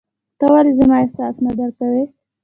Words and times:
ته 0.39 0.45
ولي 0.53 0.71
زما 0.79 0.95
احساس 1.03 1.35
نه 1.45 1.51
درکوې! 1.57 2.03